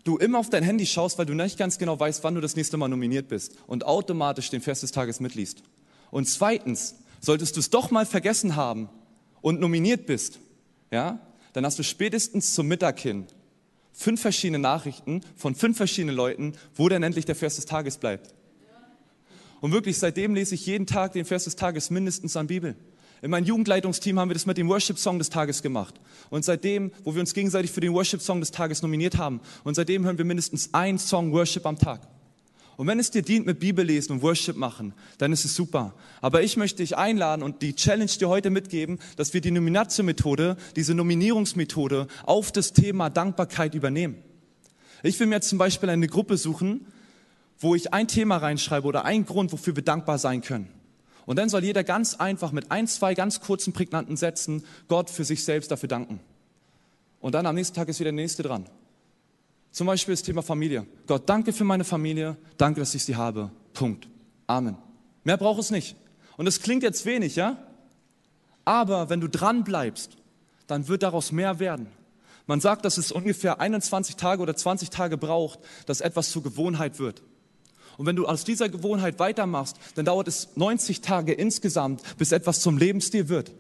du 0.04 0.18
immer 0.18 0.40
auf 0.40 0.50
dein 0.50 0.64
Handy 0.64 0.86
schaust, 0.86 1.18
weil 1.18 1.26
du 1.26 1.34
nicht 1.34 1.58
ganz 1.58 1.78
genau 1.78 2.00
weißt, 2.00 2.24
wann 2.24 2.36
du 2.36 2.42
das 2.42 2.56
nächste 2.56 2.78
Mal 2.78 2.88
nominiert 2.88 3.28
bist 3.28 3.54
und 3.68 3.86
automatisch 3.86 4.50
den 4.50 4.62
Vers 4.62 4.82
des 4.82 4.92
Tages 4.92 5.20
mitliest. 5.20 5.64
Und 6.12 6.28
zweitens, 6.28 6.96
solltest 7.22 7.56
du 7.56 7.60
es 7.60 7.70
doch 7.70 7.92
mal 7.92 8.06
vergessen 8.06 8.56
haben 8.56 8.90
und 9.42 9.60
nominiert 9.60 10.06
bist, 10.06 10.40
ja, 10.92 11.20
dann 11.54 11.66
hast 11.66 11.80
du 11.80 11.84
spätestens 11.84 12.54
zum 12.54 12.68
Mittag 12.68 13.00
hin 13.00 13.26
fünf 13.96 14.22
verschiedene 14.22 14.60
Nachrichten 14.60 15.22
von 15.36 15.56
fünf 15.56 15.78
verschiedenen 15.78 16.16
Leuten, 16.16 16.54
wo 16.76 16.90
denn 16.90 17.02
endlich 17.02 17.26
der 17.26 17.36
Vers 17.36 17.56
des 17.56 17.66
Tages 17.66 17.98
bleibt. 17.98 18.34
Und 19.62 19.72
wirklich, 19.72 19.98
seitdem 19.98 20.36
lese 20.36 20.54
ich 20.54 20.66
jeden 20.66 20.86
Tag 20.86 21.14
den 21.14 21.26
Vers 21.26 21.46
des 21.46 21.56
Tages 21.56 21.90
mindestens 21.90 22.36
an 22.36 22.48
Bibel. 22.48 22.76
In 23.22 23.32
meinem 23.32 23.46
Jugendleitungsteam 23.46 24.20
haben 24.20 24.30
wir 24.30 24.34
das 24.34 24.46
mit 24.46 24.58
dem 24.58 24.70
Worship-Song 24.70 25.18
des 25.18 25.30
Tages 25.30 25.62
gemacht. 25.62 25.96
Und 26.30 26.46
seitdem, 26.46 26.92
wo 27.04 27.14
wir 27.16 27.22
uns 27.22 27.34
gegenseitig 27.34 27.72
für 27.72 27.82
den 27.82 27.94
Worship-Song 27.94 28.40
des 28.40 28.52
Tages 28.52 28.82
nominiert 28.82 29.18
haben, 29.18 29.40
und 29.64 29.76
seitdem 29.76 30.06
hören 30.06 30.18
wir 30.18 30.26
mindestens 30.26 30.74
einen 30.74 31.00
Song 31.00 31.32
Worship 31.32 31.66
am 31.66 31.78
Tag. 31.78 32.02
Und 32.78 32.88
wenn 32.88 33.00
es 33.00 33.10
dir 33.10 33.22
dient 33.22 33.46
mit 33.46 33.60
Bibel 33.60 33.86
lesen 33.86 34.14
und 34.14 34.22
Worship 34.22 34.58
machen, 34.58 34.94
dann 35.18 35.32
ist 35.32 35.46
es 35.46 35.56
super. 35.56 35.94
Aber 36.22 36.44
ich 36.44 36.58
möchte 36.58 36.84
dich 36.84 36.98
einladen 36.98 37.42
und 37.42 37.62
die 37.62 37.74
Challenge 37.74 38.12
dir 38.12 38.28
heute 38.28 38.50
mitgeben, 38.50 39.00
dass 39.16 39.34
wir 39.34 39.40
die 39.40 39.52
Nominatio-Methode, 39.52 40.58
diese 40.76 40.94
Nominierungsmethode 40.94 42.08
auf 42.26 42.52
das 42.52 42.74
Thema 42.74 43.10
Dankbarkeit 43.10 43.76
übernehmen. 43.76 44.18
Ich 45.04 45.20
will 45.20 45.28
mir 45.28 45.36
jetzt 45.36 45.50
zum 45.50 45.58
Beispiel 45.58 45.90
eine 45.90 46.08
Gruppe 46.08 46.36
suchen, 46.36 46.86
wo 47.60 47.76
ich 47.76 47.94
ein 47.94 48.08
Thema 48.08 48.38
reinschreibe 48.38 48.88
oder 48.88 49.06
einen 49.06 49.26
Grund, 49.26 49.54
wofür 49.54 49.76
wir 49.76 49.84
dankbar 49.84 50.18
sein 50.18 50.42
können. 50.42 50.68
Und 51.26 51.38
dann 51.38 51.50
soll 51.50 51.64
jeder 51.64 51.84
ganz 51.84 52.16
einfach 52.16 52.52
mit 52.52 52.72
ein, 52.72 52.88
zwei 52.88 53.16
ganz 53.16 53.42
kurzen, 53.42 53.74
prägnanten 53.74 54.16
Sätzen 54.16 54.64
Gott 54.88 55.10
für 55.10 55.24
sich 55.24 55.44
selbst 55.44 55.72
dafür 55.72 55.90
danken. 55.90 56.20
Und 57.20 57.34
dann 57.34 57.46
am 57.46 57.56
nächsten 57.56 57.76
Tag 57.76 57.90
ist 57.90 58.00
wieder 58.00 58.12
der 58.12 58.22
nächste 58.22 58.44
dran. 58.44 58.66
Zum 59.72 59.88
Beispiel 59.88 60.14
das 60.14 60.22
Thema 60.24 60.42
Familie. 60.42 60.86
Gott, 61.08 61.24
danke 61.28 61.52
für 61.52 61.64
meine 61.64 61.84
Familie, 61.84 62.38
danke, 62.58 62.80
dass 62.80 62.94
ich 62.96 63.04
sie 63.04 63.16
habe. 63.16 63.52
Punkt. 63.74 64.08
Amen. 64.48 64.78
Mehr 65.24 65.38
braucht 65.38 65.60
es 65.60 65.72
nicht. 65.72 65.96
Und 66.38 66.48
es 66.48 66.62
klingt 66.62 66.84
jetzt 66.84 67.06
wenig, 67.06 67.36
ja? 67.36 67.58
Aber 68.64 69.10
wenn 69.10 69.22
du 69.22 69.28
dran 69.28 69.64
bleibst, 69.64 70.18
dann 70.68 70.88
wird 70.88 71.04
daraus 71.04 71.32
mehr 71.32 71.60
werden. 71.60 71.88
Man 72.48 72.62
sagt, 72.62 72.86
dass 72.86 72.98
es 72.98 73.12
ungefähr 73.12 73.60
21 73.60 74.16
Tage 74.18 74.42
oder 74.42 74.56
20 74.56 74.92
Tage 74.92 75.18
braucht, 75.18 75.60
dass 75.88 76.02
etwas 76.02 76.32
zur 76.32 76.44
Gewohnheit 76.44 77.00
wird. 77.00 77.24
Und 77.98 78.06
wenn 78.06 78.16
du 78.16 78.28
aus 78.28 78.44
dieser 78.44 78.70
Gewohnheit 78.70 79.20
weitermachst, 79.20 79.78
dann 79.96 80.06
dauert 80.06 80.28
es 80.28 80.50
90 80.56 81.02
Tage 81.02 81.34
insgesamt, 81.34 82.02
bis 82.18 82.32
etwas 82.32 82.60
zum 82.60 82.78
Lebensstil 82.78 83.30
wird. 83.30 83.52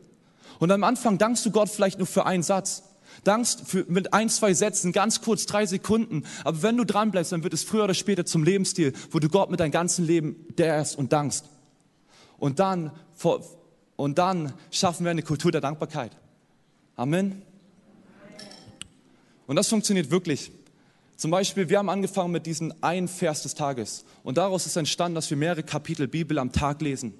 Und 0.59 0.71
am 0.71 0.83
Anfang 0.83 1.17
dankst 1.17 1.45
du 1.45 1.51
Gott 1.51 1.69
vielleicht 1.69 1.97
nur 1.97 2.07
für 2.07 2.25
einen 2.25 2.43
Satz. 2.43 2.83
Dankst 3.23 3.61
für, 3.65 3.85
mit 3.87 4.13
ein, 4.13 4.29
zwei 4.29 4.53
Sätzen, 4.53 4.91
ganz 4.91 5.21
kurz, 5.21 5.45
drei 5.45 5.65
Sekunden. 5.65 6.23
Aber 6.43 6.61
wenn 6.63 6.75
du 6.75 6.85
dran 6.85 7.11
bleibst, 7.11 7.31
dann 7.31 7.43
wird 7.43 7.53
es 7.53 7.63
früher 7.63 7.85
oder 7.85 7.93
später 7.93 8.25
zum 8.25 8.43
Lebensstil, 8.43 8.93
wo 9.11 9.19
du 9.19 9.29
Gott 9.29 9.49
mit 9.49 9.59
deinem 9.59 9.71
ganzen 9.71 10.05
Leben 10.05 10.45
derst 10.57 10.97
und 10.97 11.13
dankst. 11.13 11.45
Und 12.37 12.59
dann, 12.59 12.91
und 13.95 14.17
dann 14.17 14.53
schaffen 14.69 15.05
wir 15.05 15.11
eine 15.11 15.23
Kultur 15.23 15.51
der 15.51 15.61
Dankbarkeit. 15.61 16.11
Amen. 16.97 17.41
Und 19.47 19.55
das 19.55 19.69
funktioniert 19.69 20.11
wirklich. 20.11 20.51
Zum 21.15 21.31
Beispiel, 21.31 21.69
wir 21.69 21.77
haben 21.77 21.89
angefangen 21.89 22.31
mit 22.31 22.45
diesem 22.45 22.73
einen 22.81 23.07
Vers 23.07 23.43
des 23.43 23.55
Tages. 23.55 24.03
Und 24.23 24.37
daraus 24.37 24.65
ist 24.65 24.75
entstanden, 24.75 25.15
dass 25.15 25.29
wir 25.29 25.37
mehrere 25.37 25.63
Kapitel 25.63 26.07
Bibel 26.07 26.37
am 26.39 26.51
Tag 26.51 26.81
lesen. 26.81 27.13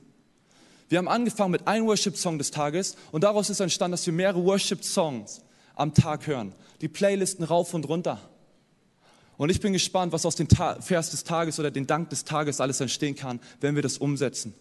Wir 0.90 0.98
haben 0.98 1.08
angefangen 1.08 1.52
mit 1.52 1.68
einem 1.68 1.88
Worship-Song 1.88 2.38
des 2.38 2.52
Tages 2.52 2.96
und 3.12 3.24
daraus 3.24 3.50
ist 3.50 3.60
entstanden, 3.60 3.94
dass 3.94 4.06
wir 4.06 4.14
mehrere 4.14 4.44
Worship-Songs 4.44 5.42
am 5.76 5.94
Tag 5.94 6.28
hören. 6.28 6.54
Die 6.82 6.88
Playlisten 6.88 7.44
rauf 7.44 7.74
und 7.74 7.88
runter. 7.88 8.20
Und 9.38 9.50
ich 9.50 9.60
bin 9.60 9.74
gespannt, 9.74 10.14
was 10.14 10.26
aus 10.26 10.36
dem 10.36 10.48
Ta 10.48 10.80
Vers 10.82 11.10
des 11.10 11.24
Tages 11.24 11.60
oder 11.60 11.72
dem 11.72 11.88
Dank 11.88 12.10
des 12.10 12.24
Tages 12.24 12.62
alles 12.62 12.80
entstehen 12.80 13.16
kann, 13.16 13.40
wenn 13.62 13.76
wir 13.76 13.82
das 13.82 13.98
umsetzen. 13.98 14.54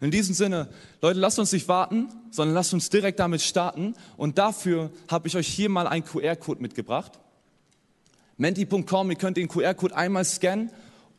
In 0.00 0.10
diesem 0.10 0.34
Sinne, 0.34 0.68
Leute, 1.00 1.18
lasst 1.18 1.38
uns 1.38 1.52
nicht 1.52 1.68
warten, 1.68 2.08
sondern 2.30 2.54
lasst 2.54 2.74
uns 2.74 2.90
direkt 2.90 3.18
damit 3.18 3.40
starten. 3.40 3.94
Und 4.16 4.36
dafür 4.36 4.90
habe 5.08 5.26
ich 5.26 5.36
euch 5.36 5.48
hier 5.48 5.70
mal 5.70 5.86
einen 5.86 6.04
QR-Code 6.04 6.60
mitgebracht. 6.60 7.18
Menti.com, 8.38 9.10
ihr 9.10 9.16
könnt 9.16 9.36
den 9.36 9.48
QR-Code 9.48 9.96
einmal 9.96 10.24
scannen 10.24 10.70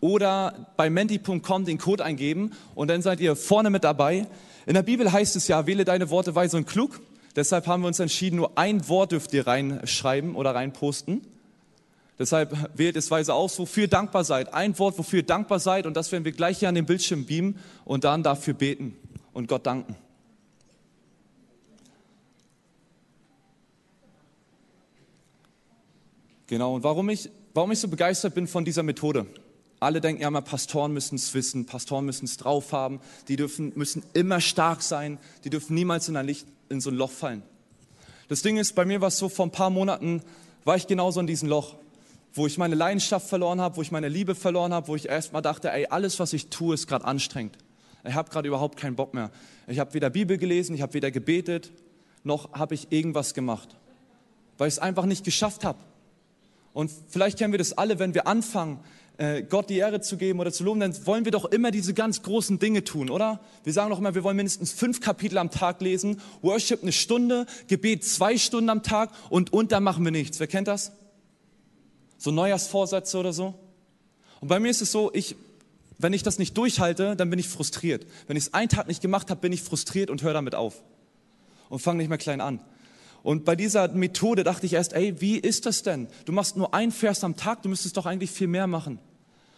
oder 0.01 0.73
bei 0.77 0.89
menti.com 0.89 1.65
den 1.65 1.77
Code 1.79 2.05
eingeben 2.05 2.51
und 2.75 2.89
dann 2.89 3.01
seid 3.01 3.19
ihr 3.19 3.35
vorne 3.35 3.69
mit 3.69 3.83
dabei. 3.83 4.27
In 4.65 4.75
der 4.75 4.83
Bibel 4.83 5.11
heißt 5.11 5.35
es 5.35 5.47
ja, 5.47 5.65
wähle 5.65 5.85
deine 5.85 6.09
Worte 6.09 6.35
weise 6.35 6.57
und 6.57 6.67
klug. 6.67 6.99
Deshalb 7.35 7.67
haben 7.67 7.81
wir 7.81 7.87
uns 7.87 7.99
entschieden, 7.99 8.35
nur 8.35 8.57
ein 8.57 8.87
Wort 8.87 9.11
dürft 9.11 9.33
ihr 9.33 9.47
reinschreiben 9.47 10.35
oder 10.35 10.53
reinposten. 10.53 11.21
Deshalb 12.19 12.55
wählt 12.77 12.95
es 12.95 13.11
weise 13.11 13.33
aus, 13.33 13.57
wofür 13.59 13.83
ihr 13.83 13.89
dankbar 13.89 14.23
seid. 14.23 14.53
Ein 14.53 14.77
Wort, 14.79 14.97
wofür 14.97 15.19
ihr 15.19 15.25
dankbar 15.25 15.59
seid 15.59 15.85
und 15.85 15.95
das 15.95 16.11
werden 16.11 16.25
wir 16.25 16.31
gleich 16.31 16.59
hier 16.59 16.69
an 16.69 16.75
den 16.75 16.85
Bildschirm 16.85 17.25
beamen 17.25 17.57
und 17.85 18.03
dann 18.03 18.23
dafür 18.23 18.53
beten 18.53 18.95
und 19.33 19.47
Gott 19.47 19.65
danken. 19.65 19.95
Genau, 26.47 26.75
und 26.75 26.83
warum 26.83 27.09
ich, 27.09 27.29
warum 27.53 27.71
ich 27.71 27.79
so 27.79 27.89
begeistert 27.89 28.33
bin 28.33 28.47
von 28.47 28.63
dieser 28.63 28.83
Methode. 28.83 29.25
Alle 29.79 30.01
denken 30.01 30.21
ja 30.21 30.29
immer, 30.29 30.41
Pastoren 30.41 30.93
müssen 30.93 31.15
es 31.15 31.33
wissen, 31.33 31.65
Pastoren 31.65 32.05
müssen 32.05 32.25
es 32.25 32.37
drauf 32.37 32.71
haben, 32.71 32.99
die 33.27 33.35
dürfen, 33.35 33.73
müssen 33.75 34.01
immer 34.13 34.41
stark 34.41 34.81
sein, 34.81 35.19
die 35.43 35.49
dürfen 35.51 35.75
niemals 35.75 36.07
in 36.07 36.15
ein 36.15 36.25
Licht 36.25 36.47
in 36.69 36.81
so 36.81 36.89
ein 36.89 36.95
Loch 36.95 37.11
fallen. 37.11 37.43
Das 38.27 38.41
Ding 38.41 38.57
ist, 38.57 38.73
bei 38.75 38.85
mir 38.85 39.01
war 39.01 39.09
es 39.09 39.17
so, 39.17 39.29
vor 39.29 39.45
ein 39.45 39.51
paar 39.51 39.69
Monaten 39.69 40.21
war 40.65 40.75
ich 40.75 40.87
genauso 40.87 41.19
in 41.19 41.27
diesem 41.27 41.47
Loch, 41.47 41.75
wo 42.33 42.47
ich 42.47 42.57
meine 42.57 42.75
Leidenschaft 42.75 43.27
verloren 43.27 43.61
habe, 43.61 43.77
wo 43.77 43.81
ich 43.81 43.91
meine 43.91 44.09
Liebe 44.09 44.33
verloren 44.33 44.73
habe, 44.73 44.87
wo 44.87 44.95
ich 44.95 45.07
erstmal 45.07 45.41
dachte, 45.41 45.71
ey, 45.71 45.87
alles, 45.87 46.19
was 46.19 46.33
ich 46.33 46.47
tue, 46.47 46.73
ist 46.73 46.87
gerade 46.87 47.05
anstrengend. 47.05 47.57
Ich 48.03 48.13
habe 48.13 48.29
gerade 48.29 48.47
überhaupt 48.47 48.77
keinen 48.77 48.95
Bock 48.95 49.13
mehr. 49.13 49.31
Ich 49.67 49.79
habe 49.79 49.93
weder 49.93 50.09
Bibel 50.09 50.37
gelesen, 50.37 50.75
ich 50.75 50.81
habe 50.81 50.93
weder 50.93 51.11
gebetet, 51.11 51.71
noch 52.23 52.53
habe 52.53 52.73
ich 52.73 52.91
irgendwas 52.91 53.33
gemacht, 53.33 53.75
weil 54.57 54.69
ich 54.69 54.75
es 54.75 54.79
einfach 54.79 55.05
nicht 55.05 55.23
geschafft 55.23 55.65
habe. 55.65 55.79
Und 56.77 56.91
vielleicht 57.07 57.39
kennen 57.39 57.51
wir 57.53 57.57
das 57.57 57.75
alle, 57.75 57.97
wenn 57.97 58.13
wir 58.13 58.27
anfangen, 58.27 58.81
äh, 59.17 59.41
Gott 59.41 59.67
die 59.71 59.77
Ehre 59.77 59.99
zu 59.99 60.15
geben 60.15 60.39
oder 60.39 60.51
zu 60.51 60.63
loben, 60.63 60.79
dann 60.79 61.07
wollen 61.07 61.25
wir 61.25 61.31
doch 61.31 61.45
immer 61.45 61.71
diese 61.71 61.95
ganz 61.95 62.21
großen 62.21 62.59
Dinge 62.59 62.83
tun, 62.83 63.09
oder? 63.09 63.39
Wir 63.63 63.73
sagen 63.73 63.89
doch 63.89 63.97
immer, 63.97 64.13
wir 64.13 64.23
wollen 64.23 64.35
mindestens 64.37 64.73
fünf 64.73 65.01
Kapitel 65.01 65.39
am 65.39 65.49
Tag 65.49 65.81
lesen, 65.81 66.21
Worship 66.43 66.83
eine 66.83 66.91
Stunde, 66.91 67.47
Gebet 67.67 68.05
zwei 68.05 68.37
Stunden 68.37 68.69
am 68.69 68.83
Tag 68.83 69.09
und 69.31 69.53
unter 69.53 69.79
machen 69.79 70.05
wir 70.05 70.11
nichts. 70.11 70.39
Wer 70.39 70.45
kennt 70.45 70.67
das? 70.67 70.91
So 72.19 72.29
Neujahrsvorsätze 72.29 73.17
oder 73.17 73.33
so? 73.33 73.55
Und 74.39 74.49
bei 74.49 74.59
mir 74.59 74.69
ist 74.69 74.83
es 74.83 74.91
so, 74.91 75.09
ich, 75.15 75.35
wenn 75.97 76.13
ich 76.13 76.21
das 76.21 76.37
nicht 76.37 76.55
durchhalte, 76.55 77.15
dann 77.15 77.31
bin 77.31 77.39
ich 77.39 77.47
frustriert. 77.47 78.05
Wenn 78.27 78.37
ich 78.37 78.43
es 78.43 78.53
einen 78.53 78.69
Tag 78.69 78.87
nicht 78.87 79.01
gemacht 79.01 79.31
habe, 79.31 79.41
bin 79.41 79.51
ich 79.51 79.63
frustriert 79.63 80.11
und 80.11 80.21
höre 80.21 80.33
damit 80.33 80.53
auf. 80.53 80.83
Und 81.69 81.79
fange 81.79 81.97
nicht 81.97 82.09
mehr 82.09 82.19
klein 82.19 82.39
an. 82.39 82.59
Und 83.27 83.43
bei 83.43 83.57
dieser 83.57 83.89
Methode 83.89 84.45
dachte 84.45 84.65
ich 84.65 84.71
erst, 84.71 84.93
ey, 84.93 85.19
wie 85.19 85.37
ist 85.37 85.65
das 85.65 85.83
denn? 85.83 86.07
Du 86.23 86.31
machst 86.31 86.55
nur 86.55 86.73
ein 86.73 86.93
Vers 86.93 87.25
am 87.25 87.35
Tag, 87.35 87.61
du 87.61 87.67
müsstest 87.67 87.97
doch 87.97 88.05
eigentlich 88.05 88.31
viel 88.31 88.47
mehr 88.47 88.67
machen. 88.67 88.99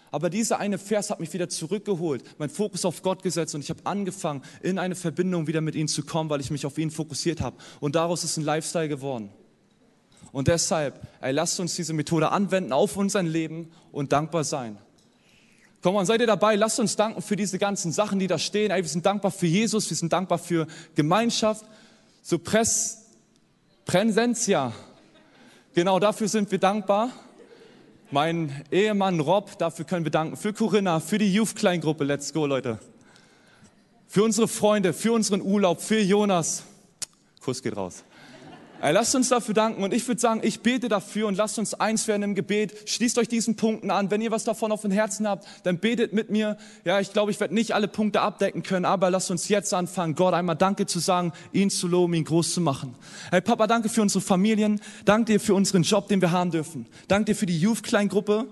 Aber 0.09 0.31
dieser 0.31 0.57
eine 0.57 0.79
Vers 0.79 1.11
hat 1.11 1.19
mich 1.19 1.31
wieder 1.33 1.49
zurückgeholt, 1.49 2.23
mein 2.39 2.49
Fokus 2.49 2.83
auf 2.83 3.03
Gott 3.03 3.21
gesetzt 3.21 3.53
und 3.53 3.61
ich 3.61 3.69
habe 3.69 3.81
angefangen, 3.83 4.41
in 4.63 4.79
eine 4.79 4.95
Verbindung 4.95 5.45
wieder 5.45 5.61
mit 5.61 5.75
ihm 5.75 5.87
zu 5.87 6.01
kommen, 6.01 6.31
weil 6.31 6.41
ich 6.41 6.49
mich 6.49 6.65
auf 6.65 6.79
ihn 6.79 6.89
fokussiert 6.89 7.41
habe. 7.41 7.57
Und 7.79 7.93
daraus 7.93 8.23
ist 8.23 8.37
ein 8.37 8.43
Lifestyle 8.43 8.89
geworden. 8.89 9.29
Und 10.31 10.47
deshalb, 10.47 11.07
ey, 11.21 11.31
lasst 11.31 11.59
uns 11.59 11.75
diese 11.75 11.93
Methode 11.93 12.31
anwenden 12.31 12.73
auf 12.73 12.97
unser 12.97 13.21
Leben 13.21 13.69
und 13.91 14.11
dankbar 14.11 14.45
sein. 14.45 14.79
Komm 15.83 15.93
mal, 15.93 16.07
seid 16.07 16.21
ihr 16.21 16.25
dabei? 16.25 16.55
Lasst 16.55 16.79
uns 16.79 16.95
danken 16.95 17.21
für 17.21 17.35
diese 17.35 17.59
ganzen 17.59 17.91
Sachen, 17.91 18.17
die 18.17 18.25
da 18.25 18.39
stehen. 18.39 18.71
Ey, 18.71 18.81
wir 18.81 18.89
sind 18.89 19.05
dankbar 19.05 19.29
für 19.29 19.45
Jesus, 19.45 19.91
wir 19.91 19.95
sind 19.95 20.11
dankbar 20.11 20.39
für 20.39 20.65
Gemeinschaft, 20.95 21.65
so 22.23 22.39
Pres, 22.39 22.98
Präsentia. 23.89 24.71
Genau 25.73 25.97
dafür 25.97 26.27
sind 26.27 26.51
wir 26.51 26.59
dankbar. 26.59 27.09
Mein 28.11 28.63
Ehemann 28.69 29.19
Rob, 29.19 29.57
dafür 29.57 29.83
können 29.83 30.05
wir 30.05 30.11
danken. 30.11 30.37
Für 30.37 30.53
Corinna, 30.53 30.99
für 30.99 31.17
die 31.17 31.33
Youth-Kleingruppe. 31.33 32.03
Let's 32.03 32.31
go, 32.31 32.45
Leute. 32.45 32.77
Für 34.07 34.21
unsere 34.21 34.47
Freunde, 34.47 34.93
für 34.93 35.11
unseren 35.11 35.41
Urlaub, 35.41 35.81
für 35.81 35.99
Jonas. 35.99 36.65
Kuss 37.41 37.63
geht 37.63 37.75
raus. 37.75 38.03
Ey, 38.81 38.93
lasst 38.93 39.13
uns 39.13 39.27
dafür 39.27 39.53
danken 39.53 39.83
und 39.83 39.93
ich 39.93 40.07
würde 40.07 40.21
sagen, 40.21 40.39
ich 40.41 40.61
bete 40.61 40.87
dafür 40.87 41.27
und 41.27 41.35
lasst 41.35 41.59
uns 41.59 41.73
eins 41.73 42.07
werden 42.07 42.23
im 42.23 42.33
Gebet. 42.33 42.89
Schließt 42.89 43.17
euch 43.17 43.27
diesen 43.27 43.57
Punkten 43.57 43.91
an. 43.91 44.09
Wenn 44.09 44.21
ihr 44.21 44.31
was 44.31 44.45
davon 44.45 44.71
auf 44.71 44.83
dem 44.83 44.91
Herzen 44.91 45.27
habt, 45.27 45.45
dann 45.63 45.79
betet 45.79 46.13
mit 46.13 46.29
mir. 46.29 46.57
Ja, 46.85 47.01
ich 47.01 47.11
glaube, 47.11 47.31
ich 47.31 47.41
werde 47.41 47.53
nicht 47.53 47.75
alle 47.75 47.89
Punkte 47.89 48.21
abdecken 48.21 48.63
können, 48.63 48.85
aber 48.85 49.09
lasst 49.09 49.31
uns 49.31 49.49
jetzt 49.49 49.73
anfangen, 49.73 50.15
Gott 50.15 50.33
einmal 50.33 50.55
Danke 50.55 50.85
zu 50.85 50.99
sagen, 50.99 51.33
ihn 51.51 51.69
zu 51.69 51.89
loben, 51.89 52.13
ihn 52.13 52.23
groß 52.23 52.53
zu 52.53 52.61
machen. 52.61 52.95
Hey 53.31 53.41
Papa, 53.41 53.67
danke 53.67 53.89
für 53.89 54.01
unsere 54.01 54.21
Familien. 54.21 54.79
Danke 55.03 55.33
dir 55.33 55.39
für 55.41 55.55
unseren 55.55 55.83
Job, 55.83 56.07
den 56.07 56.21
wir 56.21 56.31
haben 56.31 56.51
dürfen. 56.51 56.85
Danke 57.09 57.33
dir 57.33 57.35
für 57.35 57.47
die 57.47 57.59
Youth-Kleingruppe 57.59 58.47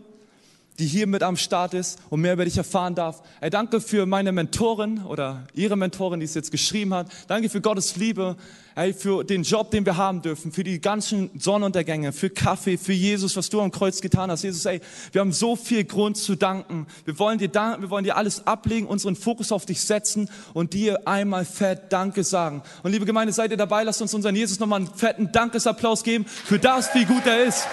die 0.79 0.85
hier 0.85 1.07
mit 1.07 1.23
am 1.23 1.37
Start 1.37 1.73
ist 1.73 1.99
und 2.09 2.21
mehr 2.21 2.33
über 2.33 2.45
dich 2.45 2.57
erfahren 2.57 2.93
darf. 2.93 3.23
Ey, 3.41 3.49
danke 3.49 3.81
für 3.81 4.05
meine 4.05 4.31
Mentorin 4.31 5.03
oder 5.03 5.43
ihre 5.53 5.75
Mentorin, 5.75 6.19
die 6.19 6.25
es 6.25 6.35
jetzt 6.35 6.51
geschrieben 6.51 6.93
hat. 6.93 7.07
Danke 7.27 7.49
für 7.49 7.61
Gottes 7.61 7.95
Liebe, 7.95 8.35
ey, 8.75 8.93
für 8.93 9.23
den 9.23 9.41
Job, 9.41 9.71
den 9.71 9.85
wir 9.85 9.97
haben 9.97 10.21
dürfen, 10.21 10.51
für 10.51 10.63
die 10.63 10.79
ganzen 10.79 11.31
Sonnenuntergänge, 11.39 12.13
für 12.13 12.29
Kaffee, 12.29 12.77
für 12.77 12.93
Jesus, 12.93 13.35
was 13.35 13.49
du 13.49 13.59
am 13.59 13.71
Kreuz 13.71 14.01
getan 14.01 14.29
hast. 14.29 14.43
Jesus, 14.43 14.65
ey, 14.65 14.81
wir 15.11 15.21
haben 15.21 15.31
so 15.31 15.55
viel 15.55 15.83
Grund 15.83 16.17
zu 16.17 16.35
danken. 16.35 16.85
Wir 17.05 17.17
wollen 17.17 17.39
dir 17.39 17.49
danken, 17.49 17.81
wir 17.81 17.89
wollen 17.89 18.03
dir 18.03 18.15
alles 18.15 18.45
ablegen, 18.45 18.85
unseren 18.85 19.15
Fokus 19.15 19.51
auf 19.51 19.65
dich 19.65 19.81
setzen 19.81 20.29
und 20.53 20.73
dir 20.73 21.07
einmal 21.07 21.45
fett 21.45 21.91
Danke 21.91 22.23
sagen. 22.23 22.61
Und 22.83 22.91
liebe 22.91 23.05
Gemeinde, 23.05 23.33
seid 23.33 23.49
ihr 23.49 23.57
dabei? 23.57 23.83
Lasst 23.83 24.01
uns 24.01 24.13
unseren 24.13 24.35
Jesus 24.35 24.59
nochmal 24.59 24.81
einen 24.81 24.93
fetten 24.93 25.31
Dankesapplaus 25.31 26.03
geben 26.03 26.25
für 26.25 26.59
das, 26.59 26.93
wie 26.93 27.05
gut 27.05 27.25
er 27.25 27.45
ist. 27.45 27.65